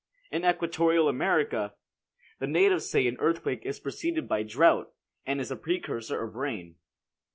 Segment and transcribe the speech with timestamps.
[0.31, 1.75] In equatorial America,
[2.39, 4.91] the natives say an earthquake is preceded by drought,
[5.27, 6.77] and is the precursor of rain.